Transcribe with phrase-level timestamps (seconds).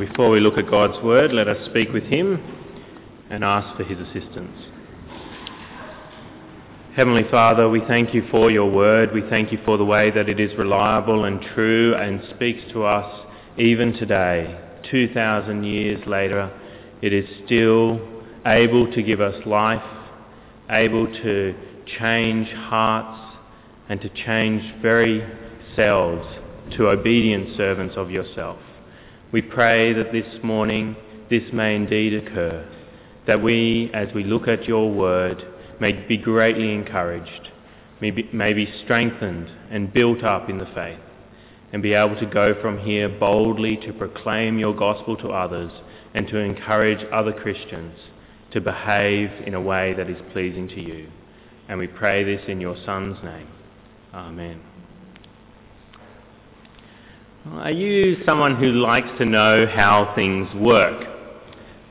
[0.00, 2.42] Before we look at God's Word, let us speak with Him
[3.28, 4.56] and ask for His assistance.
[6.96, 9.12] Heavenly Father, we thank you for your Word.
[9.12, 12.84] We thank you for the way that it is reliable and true and speaks to
[12.84, 13.26] us
[13.58, 14.58] even today.
[14.90, 16.50] 2,000 years later,
[17.02, 18.00] it is still
[18.46, 19.82] able to give us life,
[20.70, 21.54] able to
[21.98, 23.36] change hearts
[23.90, 25.22] and to change very
[25.76, 26.26] selves
[26.78, 28.58] to obedient servants of yourself.
[29.32, 30.96] We pray that this morning
[31.30, 32.66] this may indeed occur,
[33.28, 35.44] that we, as we look at your word,
[35.80, 37.48] may be greatly encouraged,
[38.00, 40.98] may be, may be strengthened and built up in the faith,
[41.72, 45.70] and be able to go from here boldly to proclaim your gospel to others
[46.12, 47.94] and to encourage other Christians
[48.50, 51.08] to behave in a way that is pleasing to you.
[51.68, 53.46] And we pray this in your Son's name.
[54.12, 54.69] Amen.
[57.48, 61.06] Are you someone who likes to know how things work?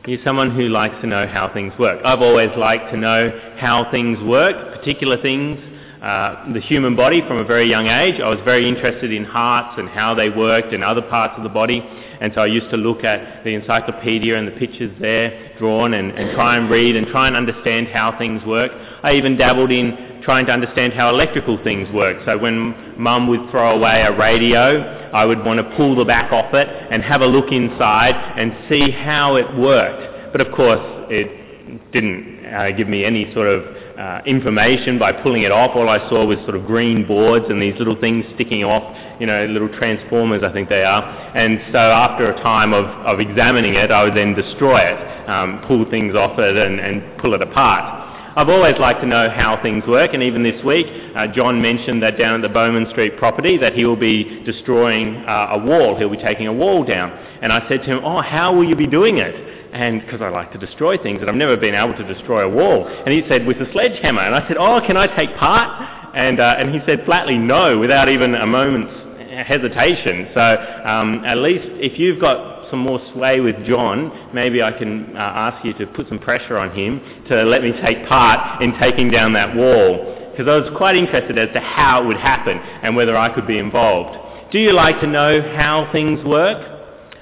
[0.05, 1.99] Are you someone who likes to know how things work?
[2.05, 5.57] I've always liked to know how things work, particular things,
[6.03, 8.21] uh, the human body from a very young age.
[8.21, 11.49] I was very interested in hearts and how they worked and other parts of the
[11.49, 11.81] body.
[12.21, 16.11] And so I used to look at the encyclopedia and the pictures there drawn and,
[16.11, 18.71] and try and read and try and understand how things work.
[19.01, 22.17] I even dabbled in trying to understand how electrical things work.
[22.25, 26.31] So when mum would throw away a radio, I would want to pull the back
[26.31, 30.31] off it and have a look inside and see how it worked.
[30.31, 33.63] But of course, it didn't uh, give me any sort of
[33.99, 35.75] uh, information by pulling it off.
[35.75, 39.27] All I saw was sort of green boards and these little things sticking off, you
[39.27, 41.03] know, little transformers, I think they are.
[41.35, 45.63] And so after a time of, of examining it, I would then destroy it, um,
[45.67, 48.08] pull things off it and, and pull it apart.
[48.35, 50.85] I've always liked to know how things work, and even this week,
[51.15, 55.17] uh, John mentioned that down at the Bowman Street property that he will be destroying
[55.27, 55.97] uh, a wall.
[55.97, 57.11] He'll be taking a wall down.
[57.41, 59.35] And I said to him, oh, how will you be doing it?
[59.73, 62.49] And because I like to destroy things, and I've never been able to destroy a
[62.49, 62.87] wall.
[62.87, 64.21] And he said, with a sledgehammer.
[64.21, 66.15] And I said, oh, can I take part?
[66.15, 69.09] And, uh, and he said flatly no, without even a moment's
[69.45, 70.29] hesitation.
[70.33, 75.15] So um, at least if you've got some more sway with John, maybe I can
[75.15, 78.77] uh, ask you to put some pressure on him to let me take part in
[78.79, 80.31] taking down that wall.
[80.31, 83.45] Because I was quite interested as to how it would happen and whether I could
[83.45, 84.51] be involved.
[84.51, 86.77] Do you like to know how things work?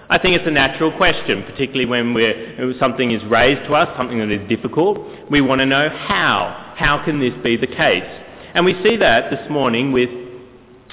[0.10, 4.32] I think it's a natural question, particularly when something is raised to us, something that
[4.32, 5.00] is difficult.
[5.30, 6.74] We want to know how.
[6.78, 8.06] How can this be the case?
[8.54, 10.10] And we see that this morning with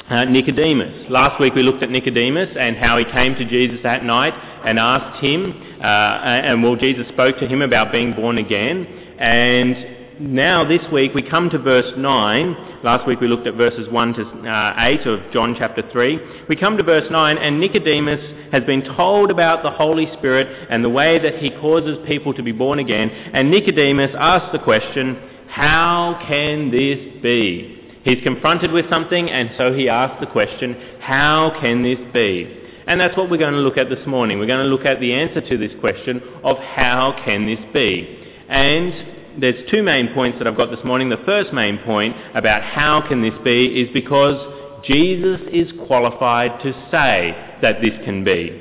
[0.08, 1.10] uh, Nicodemus.
[1.10, 4.34] Last week we looked at Nicodemus and how he came to Jesus that night
[4.64, 8.86] and asked him, uh, and well, Jesus spoke to him about being born again.
[9.18, 12.80] And now this week we come to verse 9.
[12.84, 16.46] Last week we looked at verses 1 to uh, 8 of John chapter 3.
[16.48, 20.84] We come to verse 9 and Nicodemus has been told about the Holy Spirit and
[20.84, 23.08] the way that he causes people to be born again.
[23.08, 27.73] And Nicodemus asks the question, how can this be?
[28.04, 32.60] He's confronted with something and so he asks the question, how can this be?
[32.86, 34.38] And that's what we're going to look at this morning.
[34.38, 38.18] We're going to look at the answer to this question of how can this be?
[38.48, 41.08] And there's two main points that I've got this morning.
[41.08, 46.72] The first main point about how can this be is because Jesus is qualified to
[46.90, 48.60] say that this can be.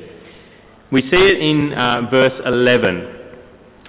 [0.89, 3.22] We see it in uh, verse 11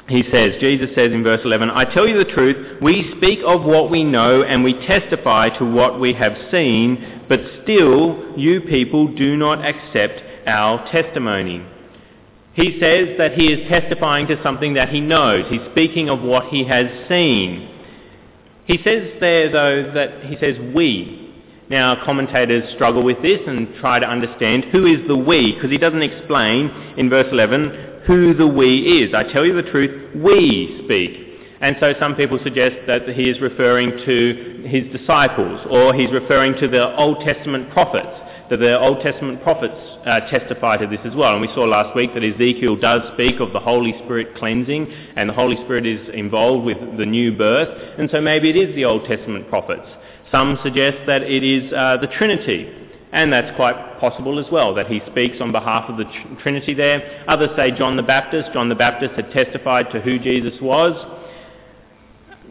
[0.09, 3.63] he says, Jesus says in verse 11, I tell you the truth, we speak of
[3.63, 9.15] what we know and we testify to what we have seen, but still you people
[9.15, 11.67] do not accept our testimony.
[12.53, 15.47] He says that he is testifying to something that he knows.
[15.49, 17.71] He's speaking of what he has seen.
[18.67, 21.33] He says there, though, that he says we.
[21.71, 25.79] Now, commentators struggle with this and try to understand who is the we, because he
[25.79, 29.15] doesn't explain in verse 11 who the we is.
[29.15, 31.21] I tell you the truth, we speak.
[31.61, 36.55] And so some people suggest that he is referring to his disciples, or he's referring
[36.61, 38.13] to the Old Testament prophets,
[38.51, 41.33] that the Old Testament prophets uh, testify to this as well.
[41.33, 45.29] And we saw last week that Ezekiel does speak of the Holy Spirit cleansing, and
[45.29, 48.85] the Holy Spirit is involved with the new birth, and so maybe it is the
[48.85, 49.89] Old Testament prophets.
[50.31, 52.84] Some suggest that it is uh, the Trinity,
[53.15, 56.05] and that's quite possible as well, that he speaks on behalf of the
[56.43, 57.25] Trinity there.
[57.29, 58.51] Others say John the Baptist.
[58.53, 60.93] John the Baptist had testified to who Jesus was.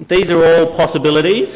[0.10, 1.50] These are all possibilities.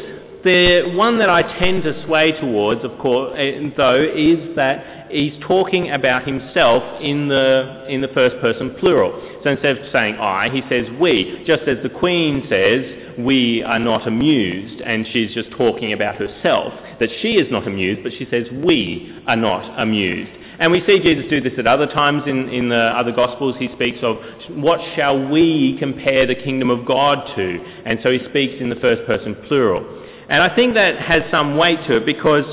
[0.44, 5.32] The one that I tend to sway towards, of course, eh, though, is that he's
[5.40, 9.40] talking about himself in the, in the first person plural.
[9.42, 13.78] So instead of saying I, he says we, just as the Queen says, we are
[13.78, 18.26] not amused, and she's just talking about herself, that she is not amused, but she
[18.30, 20.30] says we are not amused.
[20.58, 23.54] And we see Jesus do this at other times in, in the other Gospels.
[23.58, 24.16] He speaks of
[24.50, 27.64] what shall we compare the kingdom of God to?
[27.84, 29.86] And so he speaks in the first person plural.
[30.28, 32.44] And I think that has some weight to it because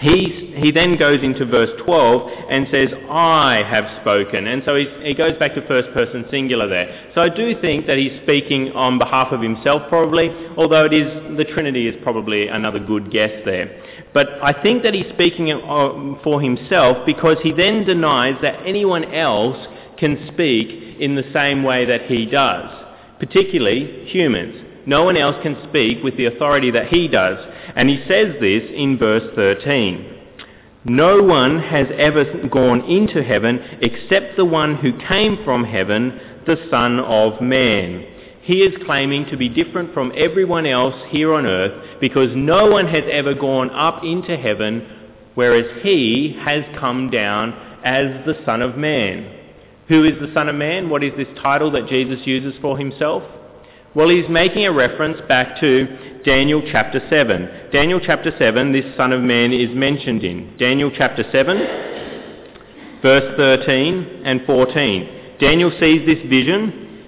[0.00, 4.46] he, he then goes into verse 12 and says, I have spoken.
[4.46, 7.10] And so he goes back to first person singular there.
[7.14, 11.36] So I do think that he's speaking on behalf of himself probably, although it is,
[11.36, 13.82] the Trinity is probably another good guess there.
[14.14, 19.12] But I think that he's speaking uh, for himself because he then denies that anyone
[19.14, 19.58] else
[19.98, 22.70] can speak in the same way that he does,
[23.18, 24.64] particularly humans.
[24.86, 27.38] No one else can speak with the authority that he does.
[27.78, 30.16] And he says this in verse 13.
[30.84, 36.56] No one has ever gone into heaven except the one who came from heaven, the
[36.72, 38.04] Son of Man.
[38.42, 42.88] He is claiming to be different from everyone else here on earth because no one
[42.88, 44.84] has ever gone up into heaven,
[45.36, 47.52] whereas he has come down
[47.84, 49.36] as the Son of Man.
[49.86, 50.90] Who is the Son of Man?
[50.90, 53.22] What is this title that Jesus uses for himself?
[53.94, 57.70] Well, he's making a reference back to Daniel chapter 7.
[57.72, 60.58] Daniel chapter 7, this Son of Man is mentioned in.
[60.58, 65.36] Daniel chapter 7, verse 13 and 14.
[65.40, 67.06] Daniel sees this vision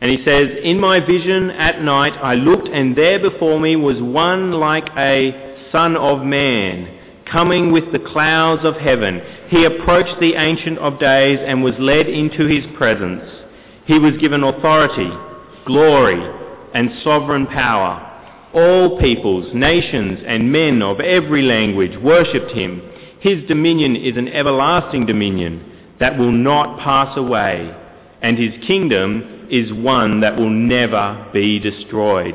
[0.00, 4.00] and he says, In my vision at night I looked and there before me was
[4.00, 6.98] one like a Son of Man
[7.30, 9.20] coming with the clouds of heaven.
[9.48, 13.22] He approached the Ancient of Days and was led into his presence.
[13.84, 15.10] He was given authority
[15.66, 16.20] glory,
[16.74, 18.08] and sovereign power.
[18.54, 22.82] All peoples, nations, and men of every language worshipped him.
[23.20, 27.74] His dominion is an everlasting dominion that will not pass away,
[28.20, 32.34] and his kingdom is one that will never be destroyed.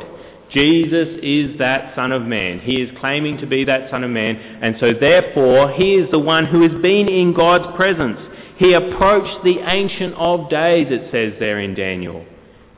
[0.51, 2.59] Jesus is that Son of Man.
[2.59, 6.19] He is claiming to be that Son of Man, and so therefore he is the
[6.19, 8.19] one who has been in God's presence.
[8.57, 12.25] He approached the Ancient of Days, it says there in Daniel.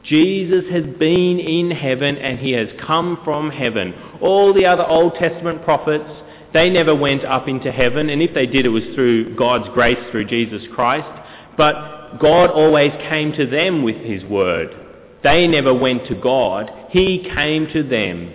[0.09, 3.93] Jesus has been in heaven and he has come from heaven.
[4.21, 6.09] All the other Old Testament prophets,
[6.51, 9.99] they never went up into heaven, and if they did, it was through God's grace
[10.09, 11.07] through Jesus Christ.
[11.57, 14.75] But God always came to them with his word.
[15.23, 18.33] They never went to God, he came to them.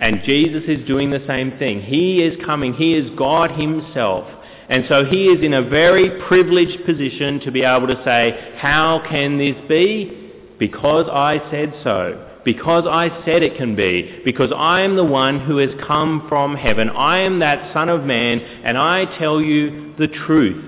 [0.00, 1.82] And Jesus is doing the same thing.
[1.82, 4.26] He is coming, he is God himself.
[4.68, 9.06] And so he is in a very privileged position to be able to say, How
[9.08, 10.21] can this be?
[10.62, 15.40] Because I said so, because I said it can be, because I am the one
[15.40, 16.88] who has come from heaven.
[16.88, 20.64] I am that Son of Man, and I tell you the truth.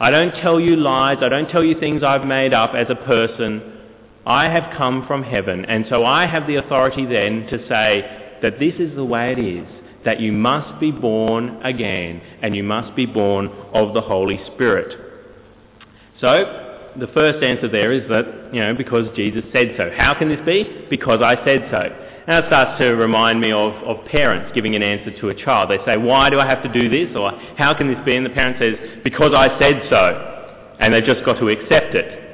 [0.00, 1.18] I don't tell you lies.
[1.20, 3.78] I don't tell you things I've made up as a person.
[4.26, 8.58] I have come from heaven, and so I have the authority then to say that
[8.58, 9.68] this is the way it is,
[10.04, 14.98] that you must be born again, and you must be born of the Holy Spirit.
[16.20, 16.65] So,
[16.98, 19.90] the first answer there is that, you know, because Jesus said so.
[19.96, 20.86] How can this be?
[20.90, 21.80] Because I said so.
[22.26, 25.70] And it starts to remind me of, of parents giving an answer to a child.
[25.70, 27.16] They say, why do I have to do this?
[27.16, 28.16] Or how can this be?
[28.16, 30.74] And the parent says, because I said so.
[30.80, 32.26] And they've just got to accept it.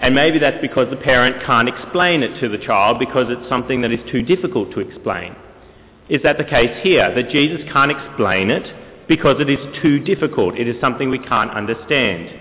[0.00, 3.82] And maybe that's because the parent can't explain it to the child because it's something
[3.82, 5.36] that is too difficult to explain.
[6.08, 7.14] Is that the case here?
[7.14, 10.58] That Jesus can't explain it because it is too difficult.
[10.58, 12.39] It is something we can't understand.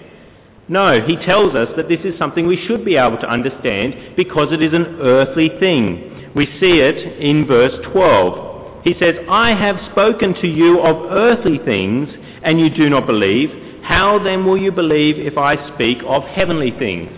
[0.70, 4.50] No, he tells us that this is something we should be able to understand because
[4.52, 6.32] it is an earthly thing.
[6.36, 8.84] We see it in verse 12.
[8.84, 12.08] He says, I have spoken to you of earthly things,
[12.44, 13.50] and you do not believe.
[13.84, 17.10] How then will you believe if I speak of heavenly things?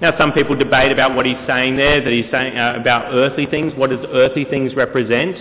[0.00, 3.46] Now, some people debate about what he's saying there, that he's saying uh, about earthly
[3.46, 3.74] things.
[3.76, 5.36] What does earthly things represent?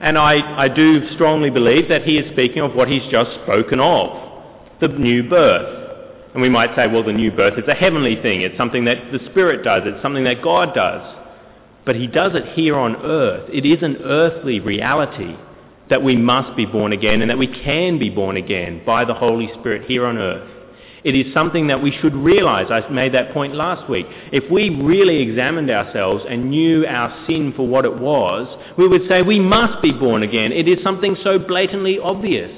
[0.00, 3.78] And I, I do strongly believe that he is speaking of what he's just spoken
[3.78, 4.22] of
[4.80, 5.85] the new birth.
[6.36, 8.42] And we might say, well, the new birth is a heavenly thing.
[8.42, 9.84] It's something that the Spirit does.
[9.86, 11.16] It's something that God does.
[11.86, 13.48] But He does it here on earth.
[13.50, 15.34] It is an earthly reality
[15.88, 19.14] that we must be born again and that we can be born again by the
[19.14, 20.46] Holy Spirit here on earth.
[21.04, 22.66] It is something that we should realize.
[22.68, 24.04] I made that point last week.
[24.30, 29.08] If we really examined ourselves and knew our sin for what it was, we would
[29.08, 30.52] say we must be born again.
[30.52, 32.52] It is something so blatantly obvious.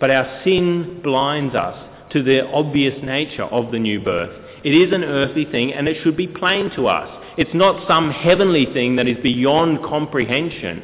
[0.00, 4.30] But our sin blinds us to the obvious nature of the new birth.
[4.64, 7.08] It is an earthly thing and it should be plain to us.
[7.38, 10.82] It's not some heavenly thing that is beyond comprehension.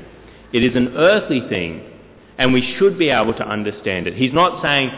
[0.53, 1.83] It is an earthly thing
[2.39, 4.15] and we should be able to understand it.
[4.15, 4.91] He's not saying,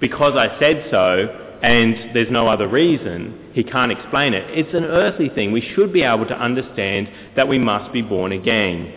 [0.00, 4.44] because I said so and there's no other reason, he can't explain it.
[4.50, 5.52] It's an earthly thing.
[5.52, 8.92] We should be able to understand that we must be born again.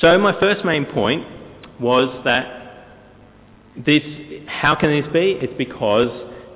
[0.00, 1.26] So my first main point
[1.80, 2.59] was that
[3.84, 4.02] this,
[4.46, 5.38] how can this be?
[5.40, 6.08] It's because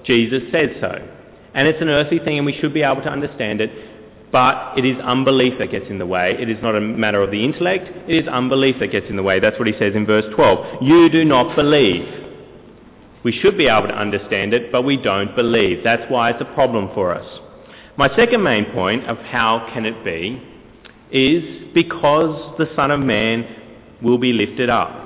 [0.04, 0.92] Jesus said so.
[1.54, 3.70] And it's an earthly thing and we should be able to understand it,
[4.32, 6.36] but it is unbelief that gets in the way.
[6.38, 9.22] It is not a matter of the intellect, it is unbelief that gets in the
[9.22, 9.38] way.
[9.38, 10.82] That's what he says in verse 12.
[10.82, 12.22] You do not believe.
[13.22, 15.82] We should be able to understand it, but we don't believe.
[15.82, 17.26] That's why it's a problem for us.
[17.96, 20.42] My second main point of how can it be
[21.10, 23.46] is because the Son of Man
[24.02, 25.03] will be lifted up.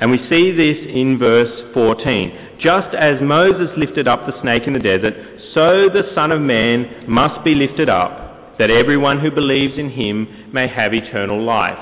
[0.00, 2.56] And we see this in verse 14.
[2.58, 5.14] Just as Moses lifted up the snake in the desert,
[5.54, 10.50] so the Son of Man must be lifted up, that everyone who believes in him
[10.52, 11.78] may have eternal life.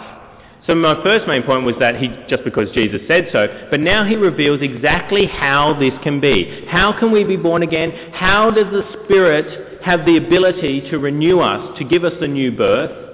[0.66, 4.04] So my first main point was that he, just because Jesus said so, but now
[4.04, 6.66] he reveals exactly how this can be.
[6.68, 8.12] How can we be born again?
[8.12, 12.52] How does the Spirit have the ability to renew us, to give us the new
[12.52, 13.07] birth?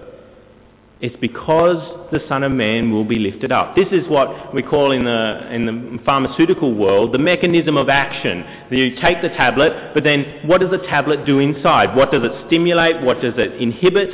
[1.01, 3.75] It's because the Son of Man will be lifted up.
[3.77, 8.45] This is what we call in the, in the pharmaceutical world the mechanism of action.
[8.71, 11.97] You take the tablet, but then what does the tablet do inside?
[11.97, 13.03] What does it stimulate?
[13.03, 14.09] What does it inhibit?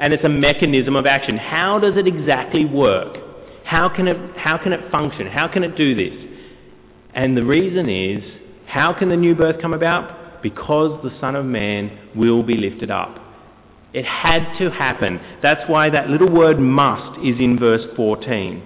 [0.00, 1.36] And it's a mechanism of action.
[1.36, 3.18] How does it exactly work?
[3.64, 5.28] How can it, how can it function?
[5.28, 6.28] How can it do this?
[7.14, 8.24] And the reason is,
[8.66, 10.42] how can the new birth come about?
[10.42, 13.21] Because the Son of Man will be lifted up.
[13.92, 15.20] It had to happen.
[15.42, 18.62] That's why that little word must is in verse 14.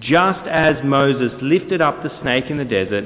[0.00, 3.04] Just as Moses lifted up the snake in the desert,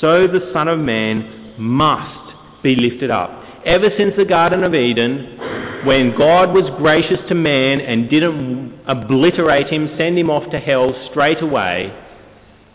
[0.00, 3.30] so the Son of Man must be lifted up.
[3.64, 5.38] Ever since the Garden of Eden,
[5.84, 10.94] when God was gracious to man and didn't obliterate him, send him off to hell
[11.10, 11.92] straight away,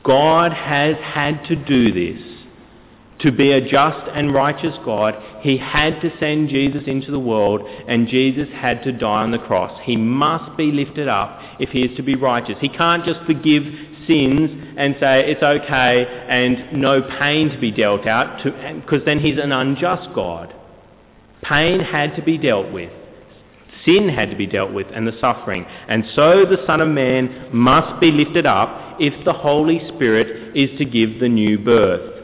[0.04, 2.37] God has had to do this
[3.20, 7.62] to be a just and righteous God, he had to send Jesus into the world
[7.88, 9.80] and Jesus had to die on the cross.
[9.84, 12.56] He must be lifted up if he is to be righteous.
[12.62, 13.64] He can't just forgive
[14.08, 19.38] sins and say it's okay and no pain to be dealt out because then he's
[19.38, 20.54] an unjust God.
[21.42, 22.92] Pain had to be dealt with.
[23.86, 25.66] Sin had to be dealt with and the suffering.
[25.88, 30.78] And so the Son of Man must be lifted up if the Holy Spirit is
[30.78, 32.17] to give the new birth.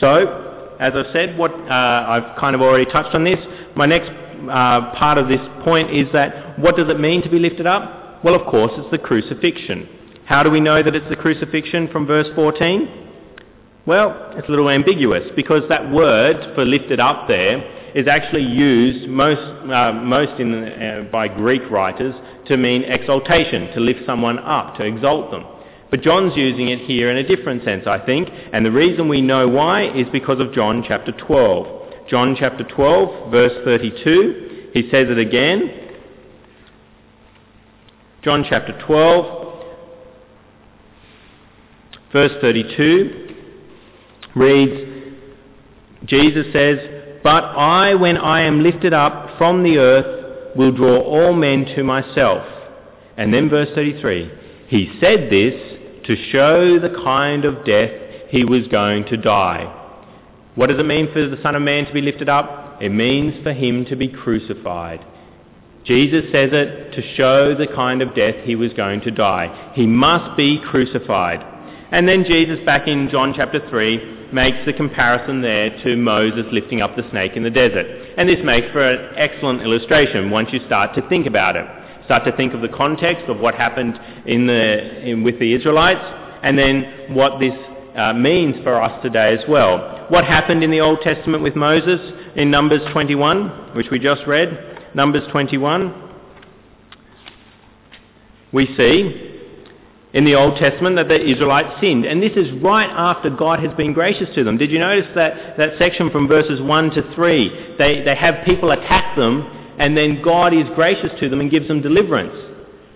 [0.00, 3.38] So, as I've said, uh, I've kind of already touched on this.
[3.74, 7.38] My next uh, part of this point is that what does it mean to be
[7.38, 8.22] lifted up?
[8.22, 9.88] Well, of course, it's the crucifixion.
[10.26, 13.04] How do we know that it's the crucifixion from verse 14?
[13.86, 19.08] Well, it's a little ambiguous because that word for lifted up there is actually used
[19.08, 22.14] most, uh, most in, uh, by Greek writers
[22.46, 25.44] to mean exaltation, to lift someone up, to exalt them.
[25.90, 29.20] But John's using it here in a different sense, I think, and the reason we
[29.20, 32.08] know why is because of John chapter 12.
[32.08, 35.86] John chapter 12, verse 32, he says it again.
[38.22, 39.64] John chapter 12,
[42.12, 43.36] verse 32
[44.34, 45.22] reads,
[46.04, 46.78] Jesus says,
[47.22, 51.84] But I, when I am lifted up from the earth, will draw all men to
[51.84, 52.46] myself.
[53.16, 54.30] And then verse 33,
[54.68, 55.75] he said this
[56.06, 57.90] to show the kind of death
[58.28, 59.72] he was going to die.
[60.54, 62.78] What does it mean for the Son of Man to be lifted up?
[62.80, 65.04] It means for him to be crucified.
[65.84, 69.72] Jesus says it to show the kind of death he was going to die.
[69.74, 71.44] He must be crucified.
[71.92, 76.80] And then Jesus, back in John chapter 3, makes the comparison there to Moses lifting
[76.80, 77.86] up the snake in the desert.
[78.18, 81.66] And this makes for an excellent illustration once you start to think about it
[82.06, 86.00] start to think of the context of what happened in the, in, with the Israelites
[86.42, 87.52] and then what this
[87.96, 90.06] uh, means for us today as well.
[90.08, 92.00] What happened in the Old Testament with Moses
[92.36, 94.94] in Numbers 21, which we just read?
[94.94, 96.04] Numbers 21.
[98.52, 99.32] We see
[100.12, 102.06] in the Old Testament that the Israelites sinned.
[102.06, 104.56] And this is right after God has been gracious to them.
[104.56, 107.74] Did you notice that, that section from verses 1 to 3?
[107.78, 111.68] They, they have people attack them and then God is gracious to them and gives
[111.68, 112.34] them deliverance.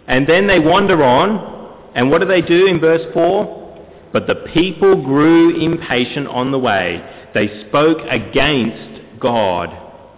[0.07, 3.61] And then they wander on, and what do they do in verse 4?
[4.13, 7.29] But the people grew impatient on the way.
[7.35, 9.69] They spoke against God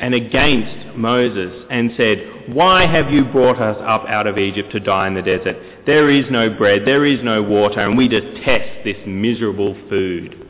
[0.01, 4.81] and against Moses and said, Why have you brought us up out of Egypt to
[4.81, 5.57] die in the desert?
[5.87, 10.49] There is no bread, there is no water, and we detest this miserable food.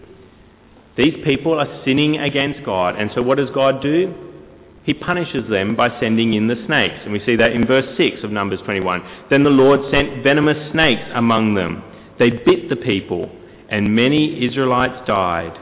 [0.97, 4.32] These people are sinning against God, and so what does God do?
[4.85, 7.01] He punishes them by sending in the snakes.
[7.05, 9.03] And we see that in verse 6 of Numbers 21.
[9.31, 11.83] Then the Lord sent venomous snakes among them.
[12.19, 13.31] They bit the people,
[13.69, 15.59] and many Israelites died.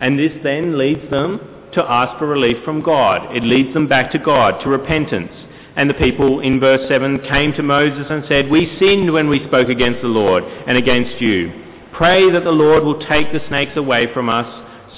[0.00, 1.40] And this then leads them
[1.74, 3.36] to ask for relief from God.
[3.36, 5.32] It leads them back to God, to repentance.
[5.76, 9.46] And the people in verse 7 came to Moses and said, We sinned when we
[9.46, 11.52] spoke against the Lord and against you.
[11.92, 14.46] Pray that the Lord will take the snakes away from us.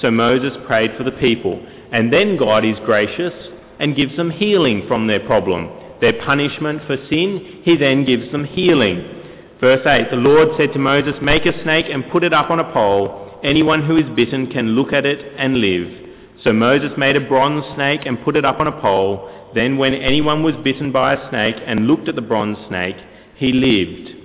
[0.01, 1.65] So Moses prayed for the people.
[1.91, 3.33] And then God is gracious
[3.79, 5.69] and gives them healing from their problem.
[6.01, 9.19] Their punishment for sin, he then gives them healing.
[9.59, 12.59] Verse 8 The Lord said to Moses, Make a snake and put it up on
[12.59, 13.39] a pole.
[13.43, 16.09] Anyone who is bitten can look at it and live.
[16.43, 19.29] So Moses made a bronze snake and put it up on a pole.
[19.53, 22.95] Then, when anyone was bitten by a snake and looked at the bronze snake,
[23.35, 24.15] he lived.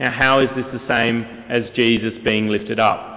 [0.00, 3.09] Now, how is this the same as Jesus being lifted up?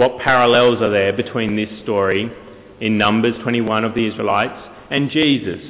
[0.00, 2.32] What parallels are there between this story
[2.80, 4.58] in Numbers 21 of the Israelites
[4.90, 5.60] and Jesus?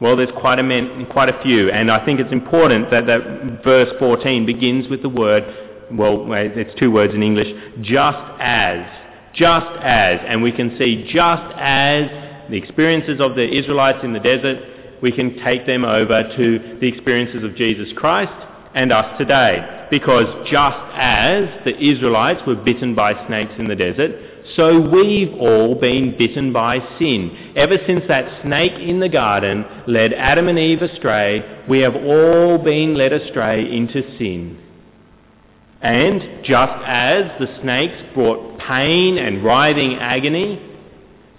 [0.00, 3.62] Well, there's quite a, man, quite a few, and I think it's important that, that
[3.62, 5.44] verse 14 begins with the word,
[5.92, 7.46] well, it's two words in English,
[7.80, 8.84] just as.
[9.34, 10.18] Just as.
[10.26, 12.10] And we can see just as
[12.50, 16.88] the experiences of the Israelites in the desert, we can take them over to the
[16.88, 19.86] experiences of Jesus Christ and us today.
[19.90, 24.12] Because just as the Israelites were bitten by snakes in the desert,
[24.56, 27.52] so we've all been bitten by sin.
[27.56, 32.58] Ever since that snake in the garden led Adam and Eve astray, we have all
[32.58, 34.58] been led astray into sin.
[35.82, 40.60] And just as the snakes brought pain and writhing agony,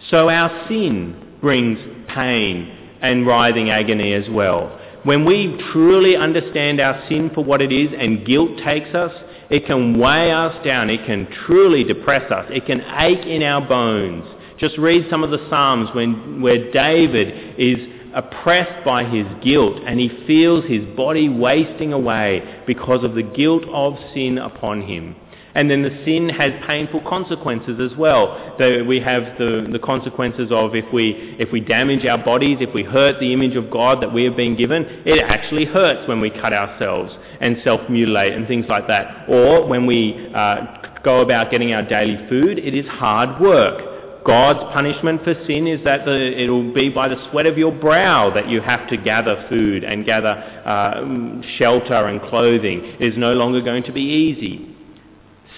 [0.10, 4.81] so our sin brings pain and writhing agony as well.
[5.04, 9.12] When we truly understand our sin for what it is and guilt takes us,
[9.50, 10.90] it can weigh us down.
[10.90, 12.46] It can truly depress us.
[12.50, 14.26] It can ache in our bones.
[14.60, 17.78] Just read some of the Psalms when, where David is
[18.14, 23.64] oppressed by his guilt and he feels his body wasting away because of the guilt
[23.72, 25.16] of sin upon him.
[25.54, 28.56] And then the sin has painful consequences as well.
[28.58, 32.74] So we have the, the consequences of if we, if we damage our bodies, if
[32.74, 36.22] we hurt the image of God that we have been given, it actually hurts when
[36.22, 39.30] we cut ourselves and self-mutilate and things like that.
[39.30, 43.90] Or when we uh, go about getting our daily food, it is hard work.
[44.24, 48.32] God's punishment for sin is that the, it'll be by the sweat of your brow
[48.34, 52.86] that you have to gather food and gather uh, shelter and clothing.
[53.00, 54.71] It is no longer going to be easy.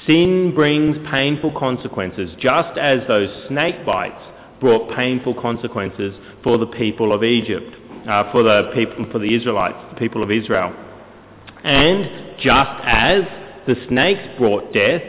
[0.08, 4.22] Sin brings painful consequences, just as those snake bites
[4.60, 6.14] brought painful consequences
[6.44, 7.76] for the people of Egypt,
[8.08, 10.74] uh, for the people, for the Israelites, the people of Israel.
[11.64, 13.24] And just as
[13.66, 15.02] the snakes brought death,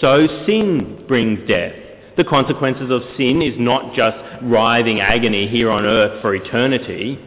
[0.00, 1.74] so sin brings death.
[2.16, 7.18] The consequences of sin is not just writhing agony here on earth for eternity.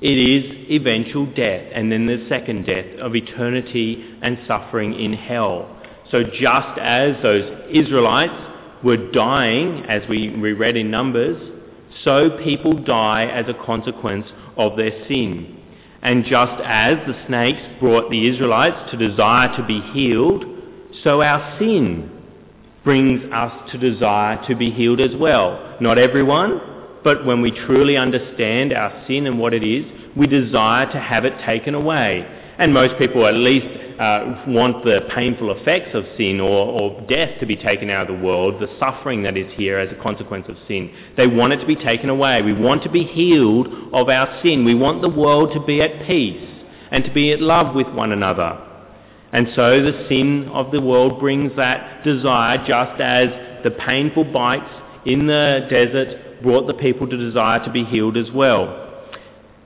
[0.00, 5.74] It is eventual death, and then the second death of eternity and suffering in hell.
[6.10, 8.34] So just as those Israelites
[8.82, 11.40] were dying, as we, we read in Numbers,
[12.04, 15.56] so people die as a consequence of their sin.
[16.02, 20.44] And just as the snakes brought the Israelites to desire to be healed,
[21.02, 22.10] so our sin
[22.84, 25.76] brings us to desire to be healed as well.
[25.80, 26.60] Not everyone,
[27.04, 29.84] but when we truly understand our sin and what it is,
[30.16, 32.26] we desire to have it taken away.
[32.58, 33.66] And most people at least
[33.98, 38.16] Uh, want the painful effects of sin or, or death to be taken out of
[38.16, 40.94] the world, the suffering that is here as a consequence of sin.
[41.16, 42.40] They want it to be taken away.
[42.42, 44.64] We want to be healed of our sin.
[44.64, 46.48] We want the world to be at peace
[46.92, 48.64] and to be at love with one another.
[49.32, 53.28] And so the sin of the world brings that desire just as
[53.64, 54.72] the painful bites
[55.04, 58.84] in the desert brought the people to desire to be healed as well.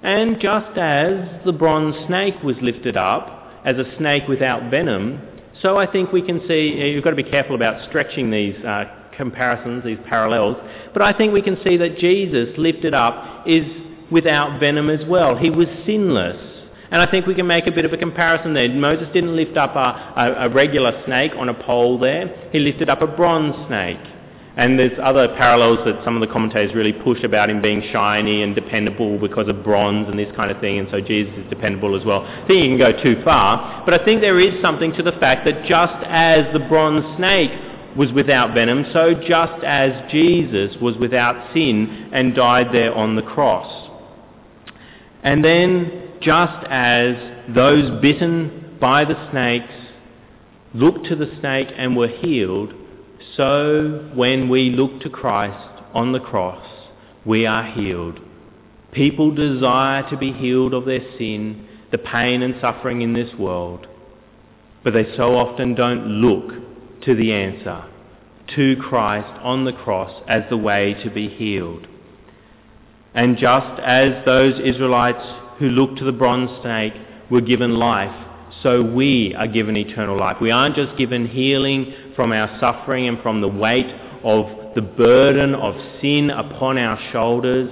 [0.03, 5.20] And just as the bronze snake was lifted up, as a snake without venom.
[5.61, 8.85] So I think we can see, you've got to be careful about stretching these uh,
[9.16, 10.57] comparisons, these parallels,
[10.92, 13.64] but I think we can see that Jesus, lifted up, is
[14.11, 15.37] without venom as well.
[15.37, 16.48] He was sinless.
[16.90, 18.68] And I think we can make a bit of a comparison there.
[18.68, 22.51] Moses didn't lift up a, a, a regular snake on a pole there.
[22.53, 23.98] He lifted up a bronze snake.
[24.54, 28.42] And there's other parallels that some of the commentators really push about him being shiny
[28.42, 31.98] and dependable because of bronze and this kind of thing, and so Jesus is dependable
[31.98, 32.22] as well.
[32.22, 35.12] I think you can go too far, but I think there is something to the
[35.12, 37.50] fact that just as the bronze snake
[37.96, 43.22] was without venom, so just as Jesus was without sin and died there on the
[43.22, 43.88] cross.
[45.22, 47.14] And then, just as
[47.54, 49.72] those bitten by the snakes
[50.74, 52.74] looked to the snake and were healed,
[53.37, 56.64] so when we look to Christ on the cross,
[57.25, 58.21] we are healed.
[58.92, 63.87] People desire to be healed of their sin, the pain and suffering in this world,
[64.85, 67.85] but they so often don't look to the answer,
[68.55, 71.87] to Christ on the cross as the way to be healed.
[73.14, 75.25] And just as those Israelites
[75.59, 76.95] who looked to the bronze snake
[77.31, 78.29] were given life,
[78.62, 80.37] so we are given eternal life.
[80.40, 83.92] We aren't just given healing from our suffering and from the weight
[84.25, 87.70] of the burden of sin upon our shoulders.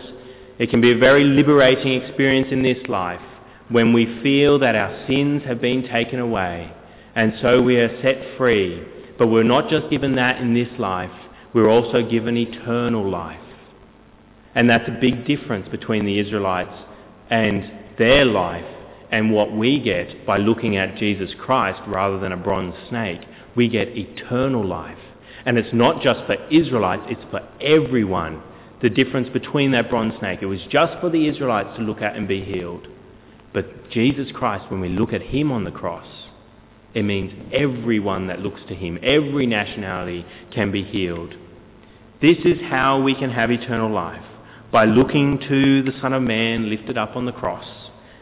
[0.59, 3.21] It can be a very liberating experience in this life
[3.69, 6.73] when we feel that our sins have been taken away
[7.15, 8.83] and so we are set free.
[9.19, 11.11] But we're not just given that in this life,
[11.53, 13.41] we're also given eternal life.
[14.55, 16.75] And that's a big difference between the Israelites
[17.29, 18.65] and their life
[19.13, 23.21] and what we get by looking at Jesus Christ rather than a bronze snake.
[23.57, 24.99] We get eternal life.
[25.45, 28.43] And it's not just for Israelites, it's for everyone.
[28.83, 32.17] The difference between that bronze snake, it was just for the Israelites to look at
[32.17, 32.87] and be healed.
[33.53, 36.07] But Jesus Christ, when we look at him on the cross,
[36.95, 41.35] it means everyone that looks to him, every nationality can be healed.
[42.21, 44.25] This is how we can have eternal life,
[44.73, 47.67] by looking to the Son of Man lifted up on the cross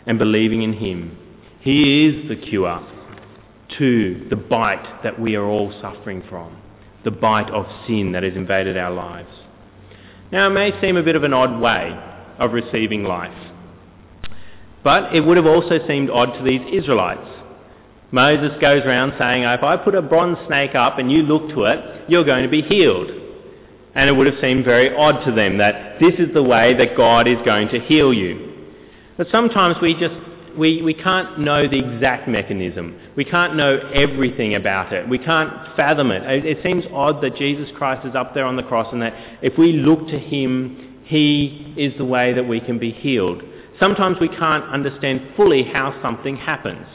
[0.06, 1.18] and believing in him.
[1.60, 2.68] He is the cure
[3.78, 6.56] to the bite that we are all suffering from,
[7.04, 9.30] the bite of sin that has invaded our lives.
[10.32, 11.92] Now, it may seem a bit of an odd way
[12.38, 13.36] of receiving life,
[14.82, 17.28] but it would have also seemed odd to these Israelites.
[18.10, 21.64] Moses goes around saying, if I put a bronze snake up and you look to
[21.64, 23.10] it, you're going to be healed.
[23.94, 26.96] And it would have seemed very odd to them that this is the way that
[26.96, 28.54] God is going to heal you.
[29.16, 30.14] But sometimes we just
[30.56, 32.98] we, we can't know the exact mechanism.
[33.16, 35.08] We can't know everything about it.
[35.08, 36.22] We can't fathom it.
[36.22, 36.46] it.
[36.46, 39.58] It seems odd that Jesus Christ is up there on the cross and that if
[39.58, 43.42] we look to him, he is the way that we can be healed.
[43.80, 46.86] Sometimes we can't understand fully how something happens.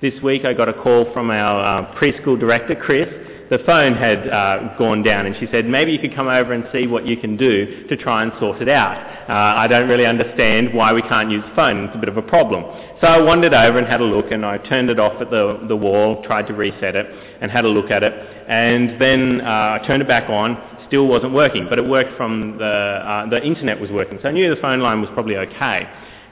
[0.00, 3.08] This week I got a call from our uh, preschool director, Chris.
[3.48, 6.64] The phone had uh, gone down and she said, maybe you could come over and
[6.72, 8.96] see what you can do to try and sort it out.
[9.28, 11.84] Uh, I don't really understand why we can't use the phone.
[11.84, 12.64] It's a bit of a problem.
[13.00, 15.64] So I wandered over and had a look and I turned it off at the,
[15.68, 17.06] the wall, tried to reset it
[17.40, 18.12] and had a look at it.
[18.48, 22.58] And then uh, I turned it back on still wasn't working, but it worked from
[22.58, 24.18] the, uh, the internet was working.
[24.22, 25.88] So I knew the phone line was probably okay.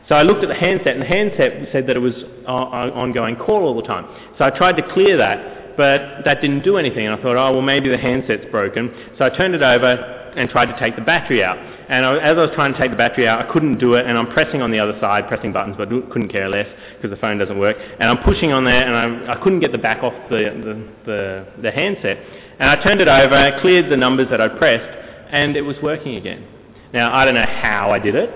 [0.09, 2.15] So I looked at the handset, and the handset said that it was
[2.47, 4.07] on ongoing call all the time.
[4.37, 7.07] So I tried to clear that, but that didn't do anything.
[7.07, 8.93] And I thought, oh, well, maybe the handset's broken.
[9.19, 11.57] So I turned it over and tried to take the battery out.
[11.89, 14.07] And I, as I was trying to take the battery out, I couldn't do it,
[14.07, 17.21] and I'm pressing on the other side, pressing buttons, but couldn't care less because the
[17.21, 17.77] phone doesn't work.
[18.01, 21.11] And I'm pushing on there, and I, I couldn't get the back off the, the,
[21.11, 22.19] the, the handset.
[22.59, 24.99] And I turned it over, cleared the numbers that I'd pressed,
[25.31, 26.47] and it was working again.
[26.93, 28.31] Now, I don't know how I did it,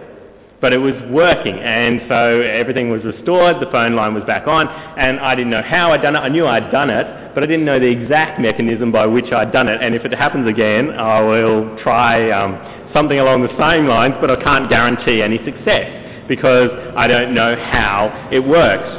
[0.60, 4.66] but it was working, and so everything was restored, the phone line was back on,
[4.66, 6.18] and I didn't know how I'd done it.
[6.18, 7.06] I knew I'd done it,
[7.38, 10.12] but I didn't know the exact mechanism by which I'd done it, and if it
[10.12, 15.22] happens again, I will try um, something along the same lines, but I can't guarantee
[15.22, 18.90] any success, because I don't know how it works.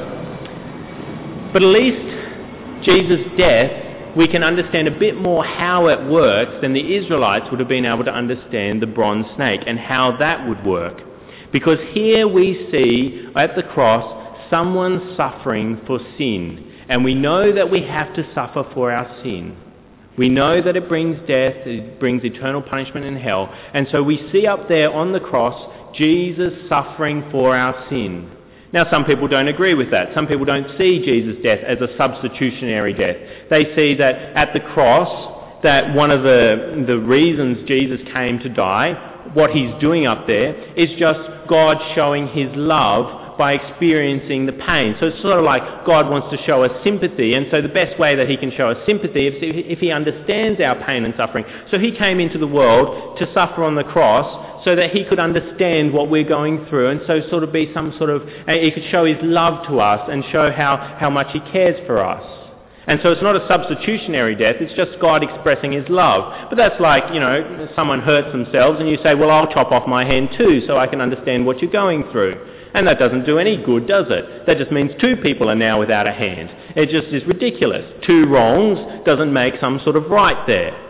[1.52, 6.72] But at least Jesus' death we can understand a bit more how it works than
[6.72, 10.66] the Israelites would have been able to understand the bronze snake and how that would
[10.66, 11.02] work.
[11.52, 16.69] Because here we see at the cross someone suffering for sin.
[16.90, 19.56] And we know that we have to suffer for our sin.
[20.18, 23.54] We know that it brings death, it brings eternal punishment in hell.
[23.74, 28.32] And so we see up there on the cross Jesus suffering for our sin.
[28.74, 30.14] Now, some people don't agree with that.
[30.14, 33.16] Some people don't see Jesus' death as a substitutionary death.
[33.50, 38.50] They see that at the cross, that one of the, the reasons Jesus came to
[38.50, 44.52] die, what he's doing up there, is just God showing his love by experiencing the
[44.52, 44.98] pain.
[45.00, 47.98] So it's sort of like God wants to show us sympathy, and so the best
[47.98, 51.46] way that he can show us sympathy is if he understands our pain and suffering.
[51.72, 55.20] So he came into the world to suffer on the cross so that he could
[55.20, 58.72] understand what we're going through, and so sort of be some sort of, uh, he
[58.72, 62.22] could show his love to us and show how, how much he cares for us.
[62.88, 66.50] And so it's not a substitutionary death, it's just God expressing his love.
[66.50, 69.88] But that's like, you know, someone hurts themselves and you say, well, I'll chop off
[69.88, 72.59] my hand too so I can understand what you're going through.
[72.74, 74.46] And that doesn't do any good, does it?
[74.46, 76.50] That just means two people are now without a hand.
[76.76, 77.86] It just is ridiculous.
[78.06, 80.86] Two wrongs doesn't make some sort of right there.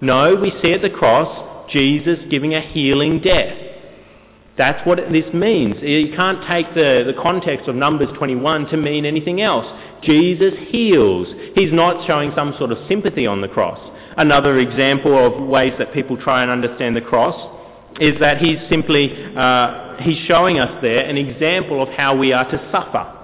[0.00, 3.56] No, we see at the cross Jesus giving a healing death.
[4.58, 5.76] That's what this means.
[5.80, 9.64] You can't take the, the context of Numbers 21 to mean anything else.
[10.02, 11.28] Jesus heals.
[11.54, 13.80] He's not showing some sort of sympathy on the cross.
[14.16, 17.34] Another example of ways that people try and understand the cross
[17.98, 22.48] is that he's simply uh, he's showing us there an example of how we are
[22.50, 23.18] to suffer.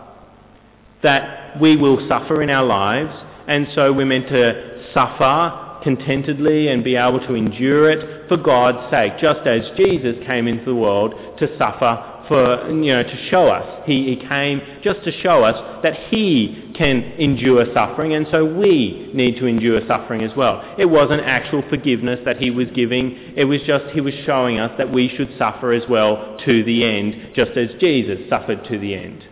[1.03, 3.13] That we will suffer in our lives,
[3.47, 8.91] and so we're meant to suffer contentedly and be able to endure it for God's
[8.91, 13.49] sake, just as Jesus came into the world to suffer for, you know, to show
[13.49, 13.85] us.
[13.87, 19.11] He, he came just to show us that he can endure suffering, and so we
[19.15, 20.77] need to endure suffering as well.
[20.79, 24.73] It wasn't actual forgiveness that he was giving, it was just he was showing us
[24.79, 28.95] that we should suffer as well to the end, just as Jesus suffered to the
[28.95, 29.25] end.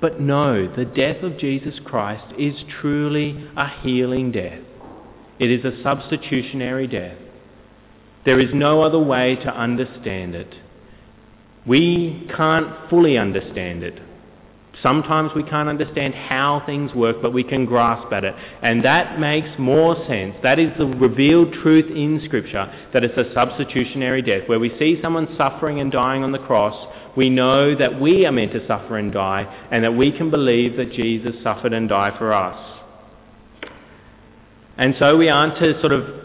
[0.00, 4.60] But no, the death of Jesus Christ is truly a healing death.
[5.38, 7.16] It is a substitutionary death.
[8.24, 10.54] There is no other way to understand it.
[11.66, 14.00] We can't fully understand it.
[14.82, 18.34] Sometimes we can't understand how things work, but we can grasp at it.
[18.62, 20.34] And that makes more sense.
[20.42, 24.48] That is the revealed truth in Scripture, that it's a substitutionary death.
[24.48, 26.74] Where we see someone suffering and dying on the cross,
[27.16, 30.76] we know that we are meant to suffer and die, and that we can believe
[30.78, 32.80] that Jesus suffered and died for us.
[34.78, 36.22] And so we aren't to sort of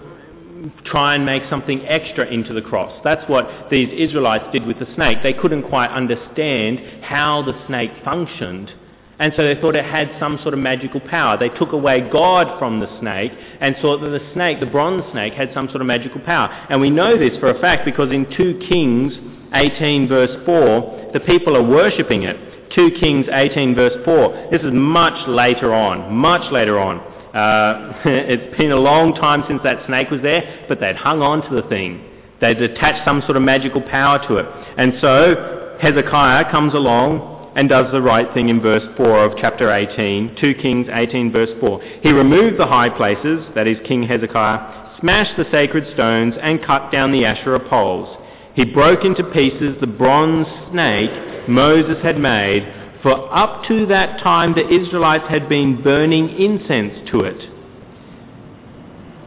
[0.85, 2.99] try and make something extra into the cross.
[3.03, 5.19] That's what these Israelites did with the snake.
[5.23, 8.71] They couldn't quite understand how the snake functioned.
[9.19, 11.37] And so they thought it had some sort of magical power.
[11.37, 15.33] They took away God from the snake and thought that the snake, the bronze snake,
[15.33, 16.49] had some sort of magical power.
[16.69, 19.13] And we know this for a fact because in 2 Kings
[19.53, 22.37] 18 verse 4, the people are worshipping it.
[22.75, 24.49] 2 Kings 18 verse 4.
[24.51, 27.16] This is much later on, much later on.
[27.37, 31.47] Uh, it's been a long time since that snake was there, but they'd hung on
[31.47, 32.03] to the thing.
[32.41, 34.45] They'd attached some sort of magical power to it.
[34.77, 39.71] And so Hezekiah comes along and does the right thing in verse 4 of chapter
[39.71, 41.81] 18, 2 Kings 18 verse 4.
[42.01, 46.91] He removed the high places, that is King Hezekiah, smashed the sacred stones and cut
[46.91, 48.17] down the Asherah poles.
[48.55, 51.11] He broke into pieces the bronze snake
[51.47, 52.63] Moses had made
[53.07, 57.39] for up to that time the Israelites had been burning incense to it.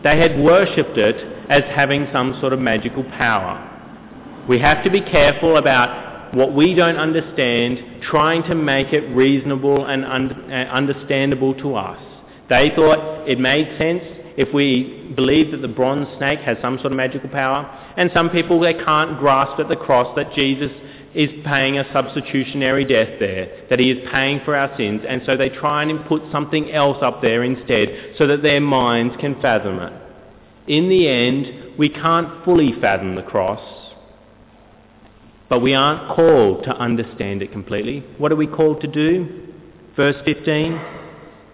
[0.02, 1.16] They had worshipped it
[1.48, 3.56] as having some sort of magical power.
[4.46, 9.86] We have to be careful about what we don't understand, trying to make it reasonable
[9.86, 12.02] and un- uh, understandable to us.
[12.50, 14.04] They thought it made sense
[14.36, 17.64] if we believe that the bronze snake has some sort of magical power,
[17.96, 20.70] and some people they can't grasp at the cross that Jesus
[21.14, 25.36] is paying a substitutionary death there, that he is paying for our sins, and so
[25.36, 29.78] they try and put something else up there instead so that their minds can fathom
[29.78, 29.92] it.
[30.68, 33.60] In the end, we can't fully fathom the cross,
[35.48, 38.04] but we aren't called to understand it completely.
[38.18, 39.48] What are we called to do?
[39.96, 40.98] Verse 15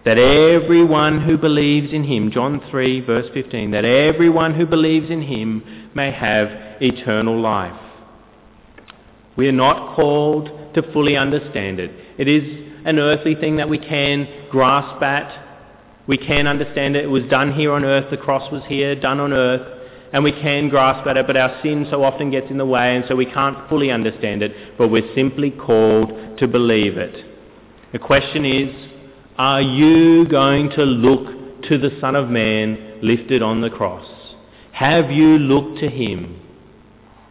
[0.05, 5.21] that everyone who believes in him, John 3, verse 15, that everyone who believes in
[5.21, 6.47] him may have
[6.81, 7.86] eternal life.
[9.37, 11.91] We are not called to fully understand it.
[12.17, 12.43] It is
[12.85, 15.45] an earthly thing that we can grasp at.
[16.07, 17.05] We can understand it.
[17.05, 18.09] It was done here on earth.
[18.09, 19.75] The cross was here, done on earth.
[20.13, 22.95] And we can grasp at it, but our sin so often gets in the way,
[22.95, 24.77] and so we can't fully understand it.
[24.77, 27.25] But we're simply called to believe it.
[27.91, 28.73] The question is
[29.37, 34.07] are you going to look to the Son of Man lifted on the cross?
[34.71, 36.41] Have you looked to him?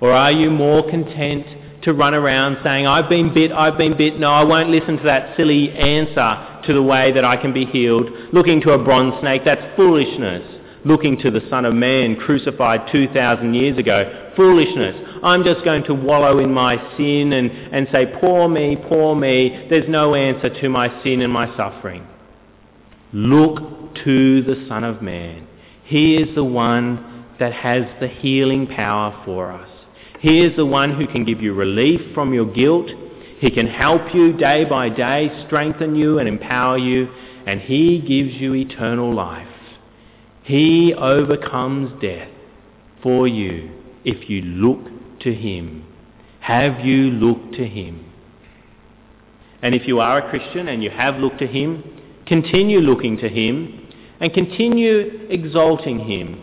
[0.00, 1.46] Or are you more content
[1.86, 4.18] to run around saying, I've been bit, I've been bit.
[4.18, 7.64] No, I won't listen to that silly answer to the way that I can be
[7.64, 8.10] healed.
[8.32, 10.42] Looking to a bronze snake, that's foolishness.
[10.84, 15.20] Looking to the Son of Man crucified 2,000 years ago, foolishness.
[15.22, 19.68] I'm just going to wallow in my sin and, and say, poor me, poor me.
[19.70, 22.04] There's no answer to my sin and my suffering.
[23.12, 25.46] Look to the Son of Man.
[25.84, 29.75] He is the one that has the healing power for us.
[30.26, 32.88] He is the one who can give you relief from your guilt.
[33.38, 37.06] He can help you day by day, strengthen you and empower you,
[37.46, 39.46] and He gives you eternal life.
[40.42, 42.28] He overcomes death
[43.04, 43.70] for you
[44.04, 45.86] if you look to Him.
[46.40, 48.12] Have you looked to Him?
[49.62, 51.84] And if you are a Christian and you have looked to Him,
[52.26, 56.42] continue looking to Him and continue exalting Him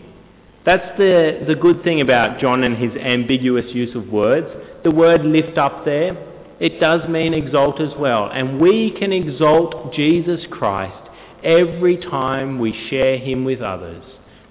[0.64, 4.46] that's the, the good thing about John and his ambiguous use of words.
[4.82, 6.16] The word lift up there,
[6.60, 8.30] it does mean exalt as well.
[8.32, 11.10] And we can exalt Jesus Christ
[11.42, 14.02] every time we share him with others.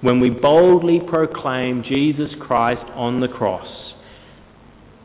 [0.02, 3.94] When we boldly proclaim Jesus Christ on the cross.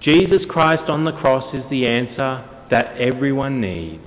[0.01, 4.05] Jesus Christ on the cross is the answer that everyone needs.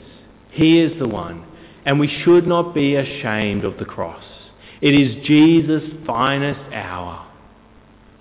[0.51, 1.45] He is the one.
[1.85, 4.23] And we should not be ashamed of the cross.
[4.81, 7.27] It is Jesus' finest hour.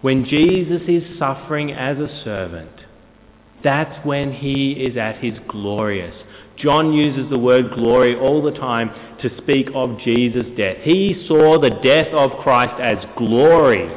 [0.02, 2.70] When Jesus is suffering as a servant,
[3.62, 6.14] that's when he is at his glorious.
[6.56, 8.90] John uses the word glory all the time
[9.22, 10.78] to speak of Jesus' death.
[10.82, 13.90] He saw the death of Christ as glory.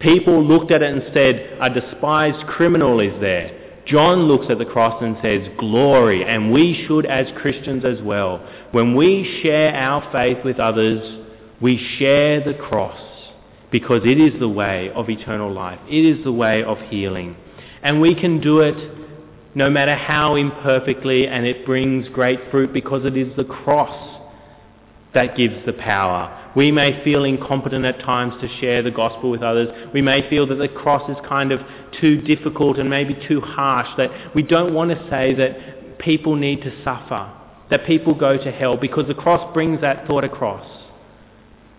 [0.00, 3.82] People looked at it and said, a despised criminal is there.
[3.86, 8.44] John looks at the cross and says, glory, and we should as Christians as well.
[8.72, 11.25] When we share our faith with others,
[11.60, 13.00] we share the cross
[13.70, 15.80] because it is the way of eternal life.
[15.88, 17.36] It is the way of healing.
[17.82, 18.76] And we can do it
[19.54, 24.20] no matter how imperfectly, and it brings great fruit because it is the cross
[25.14, 26.52] that gives the power.
[26.54, 29.68] We may feel incompetent at times to share the gospel with others.
[29.94, 31.60] We may feel that the cross is kind of
[32.00, 36.60] too difficult and maybe too harsh, that we don't want to say that people need
[36.60, 37.32] to suffer,
[37.70, 40.66] that people go to hell, because the cross brings that thought across.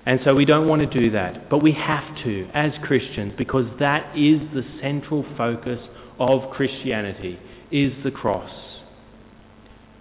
[0.08, 1.50] And so we don't want to do that.
[1.50, 5.82] But we have to as Christians because that is the central focus
[6.18, 7.38] of Christianity,
[7.72, 8.50] is the cross.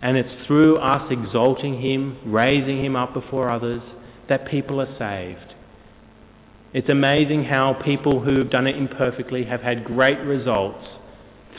[0.00, 3.82] And it's through us exalting him, raising him up before others,
[4.28, 5.54] that people are saved.
[6.72, 10.86] It's amazing how people who have done it imperfectly have had great results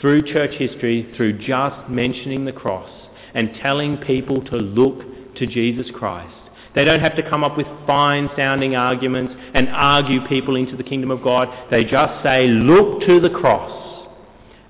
[0.00, 2.90] through church history through just mentioning the cross
[3.34, 6.47] and telling people to look to Jesus Christ.
[6.74, 10.82] They don't have to come up with fine sounding arguments and argue people into the
[10.82, 11.48] kingdom of God.
[11.70, 14.06] They just say, look to the cross.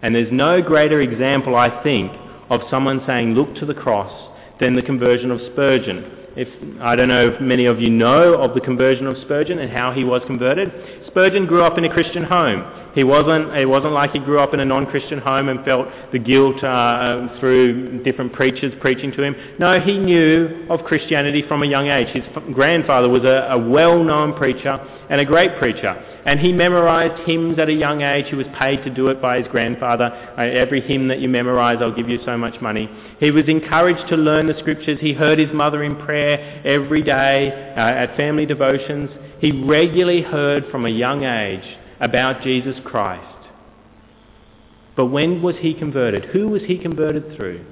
[0.03, 2.13] And there's no greater example, I think,
[2.51, 4.13] of someone saying, look to the cross
[4.61, 6.28] than the conversion of Spurgeon.
[6.37, 6.49] If,
[6.81, 9.93] I don't know if many of you know of the conversion of Spurgeon and how
[9.93, 10.73] he was converted.
[11.09, 12.65] Spurgeon grew up in a Christian home.
[12.95, 16.19] He wasn't, it wasn't like he grew up in a non-Christian home and felt the
[16.19, 19.37] guilt uh, through different preachers preaching to him.
[19.59, 22.09] No, he knew of Christianity from a young age.
[22.09, 24.79] His grandfather was a, a well-known preacher
[25.11, 26.05] and a great preacher.
[26.27, 28.27] And he memorized hymns at a young age.
[28.29, 30.07] He was paid to do it by his grandfather.
[30.37, 32.91] Uh, every hymn that you memorize, I'll give you so much money.
[33.19, 34.99] He was encouraged to learn the scriptures.
[35.01, 36.28] He heard his mother in prayer
[36.65, 39.11] every day uh, at family devotions.
[39.41, 41.65] He regularly heard from a young age
[42.01, 43.25] about Jesus Christ.
[44.97, 46.27] But when was he converted?
[46.27, 47.65] Who was he converted through?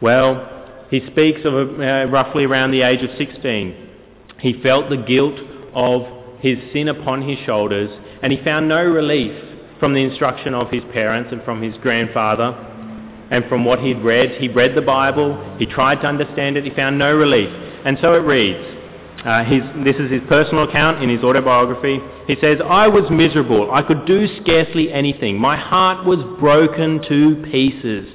[0.00, 3.88] Well, he speaks of uh, roughly around the age of 16.
[4.40, 5.38] He felt the guilt
[5.74, 6.02] of
[6.40, 7.90] his sin upon his shoulders,
[8.22, 9.32] and he found no relief
[9.80, 12.71] from the instruction of his parents and from his grandfather
[13.32, 14.32] and from what he'd read.
[14.38, 17.48] He read the Bible, he tried to understand it, he found no relief.
[17.84, 18.62] And so it reads
[19.24, 21.98] uh, his, this is his personal account in his autobiography.
[22.26, 23.72] He says, I was miserable.
[23.72, 25.38] I could do scarcely anything.
[25.38, 28.14] My heart was broken to pieces.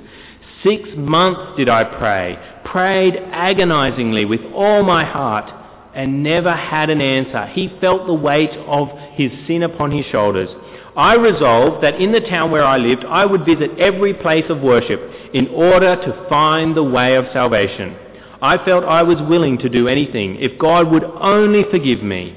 [0.64, 5.52] Six months did I pray, prayed agonizingly with all my heart,
[5.96, 7.48] and never had an answer.
[7.48, 10.50] He felt the weight of his sin upon his shoulders.
[10.98, 14.62] I resolved that in the town where I lived, I would visit every place of
[14.62, 15.00] worship
[15.32, 17.96] in order to find the way of salvation.
[18.42, 22.36] I felt I was willing to do anything if God would only forgive me.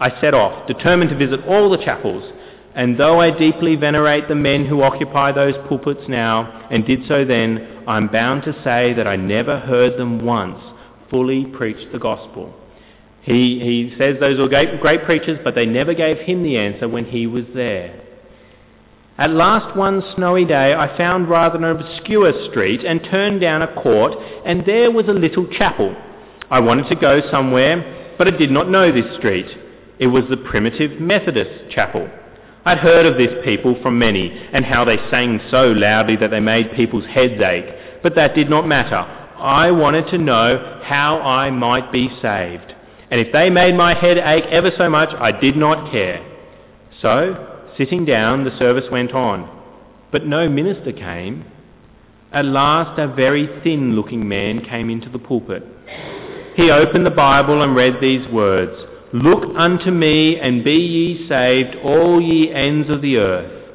[0.00, 2.24] I set off, determined to visit all the chapels,
[2.74, 7.24] and though I deeply venerate the men who occupy those pulpits now, and did so
[7.24, 10.58] then, I'm bound to say that I never heard them once
[11.08, 12.52] fully preach the gospel.
[13.22, 17.04] He, he says those were great, preachers, but they never gave him the answer when
[17.04, 18.00] he was there.
[19.16, 23.74] At last one snowy day I found rather an obscure street and turned down a
[23.80, 25.94] court, and there was a little chapel.
[26.50, 29.46] I wanted to go somewhere, but I did not know this street.
[30.00, 32.10] It was the primitive Methodist chapel.
[32.64, 36.40] I'd heard of this people from many, and how they sang so loudly that they
[36.40, 38.96] made people's heads ache, but that did not matter.
[38.96, 42.74] I wanted to know how I might be saved.
[43.12, 46.26] And if they made my head ache ever so much, I did not care.
[47.00, 49.48] So Sitting down, the service went on,
[50.10, 51.46] but no minister came.
[52.30, 55.62] At last, a very thin looking man came into the pulpit.
[56.54, 58.72] He opened the Bible and read these words
[59.14, 63.70] Look unto me, and be ye saved, all ye ends of the earth.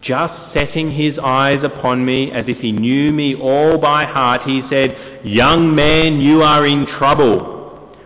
[0.00, 4.62] Just setting his eyes upon me as if he knew me all by heart, he
[4.70, 7.49] said, Young man, you are in trouble.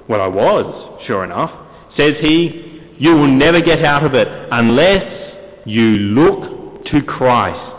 [0.08, 1.50] Well, I was, sure enough.
[1.96, 7.74] Says he, you will never get out of it unless you look to Christ.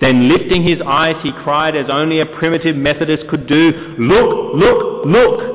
[0.00, 5.06] Then lifting his eyes, he cried as only a primitive Methodist could do, Look, look,
[5.06, 5.54] look!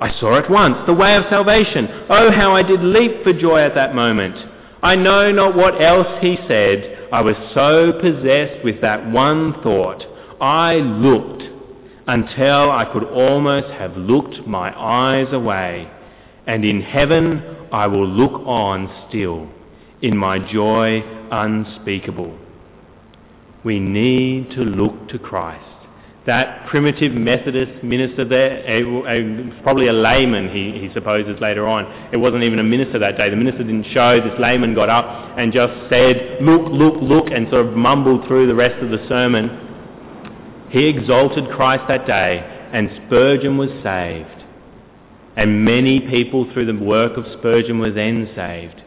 [0.00, 1.88] I saw at once the way of salvation.
[2.08, 4.36] Oh, how I did leap for joy at that moment.
[4.82, 7.08] I know not what else he said.
[7.12, 10.04] I was so possessed with that one thought.
[10.40, 11.42] I looked
[12.08, 15.90] until I could almost have looked my eyes away.
[16.46, 19.48] And in heaven I will look on still
[20.00, 22.36] in my joy unspeakable.
[23.62, 25.64] We need to look to Christ.
[26.24, 28.62] that primitive Methodist minister there,
[29.62, 31.84] probably a layman, he, he supposes later on.
[32.12, 33.28] It wasn't even a minister that day.
[33.28, 34.20] The minister didn't show.
[34.20, 35.04] This layman got up
[35.38, 39.06] and just said, Look, look, look, and sort of mumbled through the rest of the
[39.08, 39.67] sermon.
[40.70, 42.40] He exalted Christ that day,
[42.72, 44.44] and Spurgeon was saved.
[45.36, 48.82] And many people through the work of Spurgeon were then saved.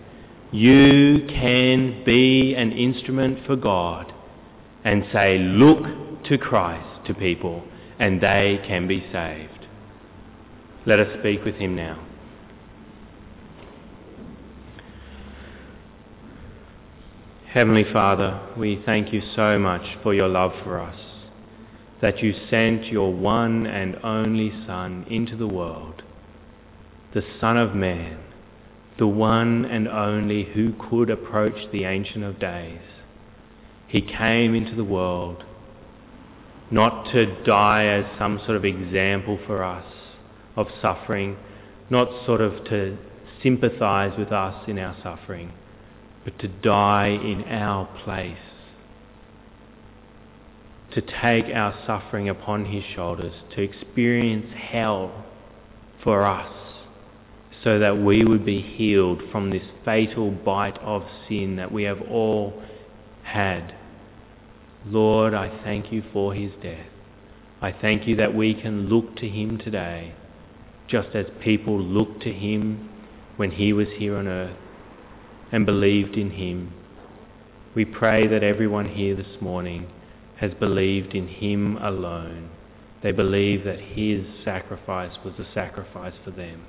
[0.52, 4.12] You can be an instrument for God
[4.84, 7.64] and say, Look to Christ to people
[8.00, 9.68] and they can be saved.
[10.86, 12.04] Let us speak with him now.
[17.48, 20.98] Heavenly Father, we thank you so much for your love for us,
[22.02, 26.02] that you sent your one and only Son into the world,
[27.14, 28.18] the Son of Man,
[28.98, 32.82] the one and only who could approach the Ancient of Days.
[33.88, 35.44] He came into the world
[36.72, 39.86] not to die as some sort of example for us
[40.56, 41.38] of suffering,
[41.90, 42.98] not sort of to
[43.44, 45.52] sympathize with us in our suffering,
[46.24, 48.38] but to die in our place,
[50.94, 55.26] to take our suffering upon his shoulders, to experience hell
[56.04, 56.52] for us,
[57.64, 62.02] so that we would be healed from this fatal bite of sin that we have
[62.02, 62.62] all
[63.24, 63.74] had
[64.86, 66.88] Lord, I thank you for his death.
[67.62, 70.16] I thank you that we can look to him today,
[70.88, 72.90] just as people looked to him
[73.38, 74.58] when he was here on earth
[75.52, 76.74] and believed in him.
[77.76, 79.88] We pray that everyone here this morning
[80.42, 82.50] has believed in him alone.
[83.04, 86.66] They believe that his sacrifice was a sacrifice for them.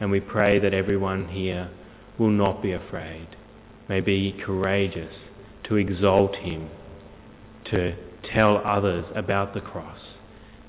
[0.00, 1.70] And we pray that everyone here
[2.18, 3.28] will not be afraid,
[3.88, 5.14] may be courageous
[5.64, 6.70] to exalt him
[7.66, 7.94] to
[8.24, 10.00] tell others about the cross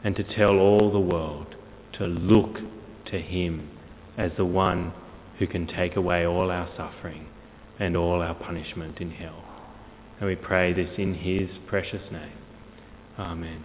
[0.04, 1.56] and to tell all the world
[1.94, 2.58] to look
[3.06, 3.70] to him
[4.18, 4.92] as the one
[5.40, 7.28] who can take away all our suffering
[7.80, 9.53] and all our punishment in hell.
[10.24, 12.32] And we pray this in his precious name.
[13.20, 13.62] Amen.